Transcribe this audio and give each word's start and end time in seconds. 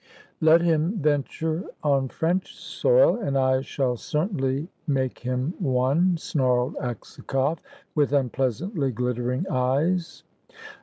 "Let 0.39 0.63
him 0.63 0.97
venture 0.97 1.63
on 1.83 2.07
French 2.09 2.55
soil, 2.55 3.19
and 3.19 3.37
I 3.37 3.61
shall 3.61 3.95
certainly 3.97 4.67
make 4.87 5.19
him 5.19 5.53
one," 5.59 6.17
snarled 6.17 6.75
Aksakoff, 6.81 7.59
with 7.93 8.11
unpleasantly 8.11 8.91
glittering 8.93 9.45
eyes. 9.47 10.23